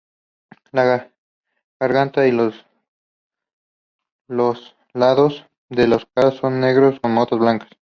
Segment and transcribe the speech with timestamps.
[0.71, 1.05] La
[1.79, 2.65] garganta y los
[4.27, 7.69] los lados de la cara son negros con motas blancas.